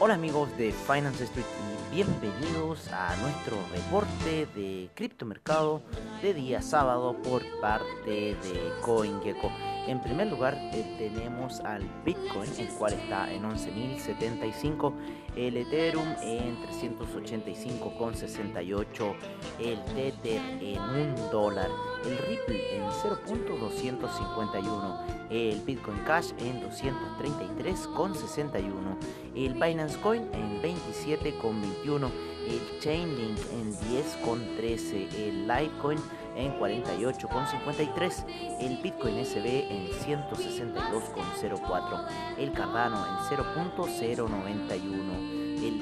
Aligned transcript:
Hola 0.00 0.14
amigos 0.14 0.56
de 0.56 0.70
Finance 0.70 1.24
Street 1.24 1.44
y 1.90 1.96
bienvenidos 1.96 2.86
a 2.92 3.16
nuestro 3.16 3.56
reporte 3.72 4.46
de 4.54 4.88
criptomercado 4.94 5.82
de 6.22 6.34
día 6.34 6.62
sábado 6.62 7.16
por 7.20 7.42
parte 7.60 8.36
de 8.36 8.72
CoinGecko. 8.80 9.50
En 9.88 10.00
primer 10.00 10.28
lugar 10.28 10.56
eh, 10.74 10.84
tenemos 10.98 11.60
al 11.60 11.82
Bitcoin, 12.04 12.50
el 12.58 12.68
cual 12.74 12.92
está 12.92 13.32
en 13.32 13.44
11.075, 13.44 14.92
el 15.34 15.56
Ethereum 15.56 16.06
en 16.22 16.58
385,68, 16.58 19.14
el 19.58 19.82
Tether 19.94 20.42
en 20.60 20.78
1 20.78 21.30
dólar, 21.32 21.70
el 22.04 22.18
Ripple 22.18 22.76
en 22.76 22.82
0.251, 22.82 24.98
el 25.30 25.58
Bitcoin 25.62 25.96
Cash 26.04 26.32
en 26.38 26.60
233,61, 26.68 28.98
el 29.36 29.54
Binance 29.54 29.98
Coin 30.00 30.28
en 30.34 30.60
27,21, 30.60 32.10
el 32.48 32.80
Chainlink 32.80 33.38
en 33.52 33.72
10,13, 33.74 35.14
el 35.14 35.46
Litecoin 35.46 35.98
en 36.36 36.58
48,53, 36.58 38.24
el 38.60 38.78
Bitcoin 38.82 39.24
SB 39.24 39.70
en 39.70 39.88
162,04, 39.88 42.06
el 42.38 42.52
Cardano 42.52 43.06
en 43.06 43.16
0.091, 43.36 45.64
el 45.64 45.77